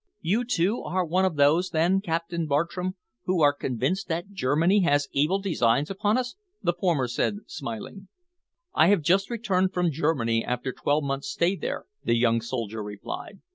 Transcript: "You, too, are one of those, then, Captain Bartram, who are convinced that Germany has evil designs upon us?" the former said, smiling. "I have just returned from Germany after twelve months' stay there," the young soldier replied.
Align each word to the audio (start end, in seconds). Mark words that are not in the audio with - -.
"You, 0.21 0.45
too, 0.45 0.81
are 0.81 1.05
one 1.05 1.25
of 1.25 1.35
those, 1.35 1.69
then, 1.69 2.01
Captain 2.01 2.47
Bartram, 2.47 2.95
who 3.25 3.43
are 3.43 3.53
convinced 3.53 4.07
that 4.07 4.31
Germany 4.31 4.79
has 4.79 5.07
evil 5.11 5.37
designs 5.37 5.91
upon 5.91 6.17
us?" 6.17 6.33
the 6.59 6.73
former 6.73 7.07
said, 7.07 7.37
smiling. 7.45 8.07
"I 8.73 8.87
have 8.87 9.03
just 9.03 9.29
returned 9.29 9.73
from 9.75 9.91
Germany 9.91 10.43
after 10.43 10.71
twelve 10.71 11.03
months' 11.03 11.29
stay 11.29 11.55
there," 11.55 11.85
the 12.03 12.15
young 12.17 12.41
soldier 12.41 12.81
replied. 12.81 13.41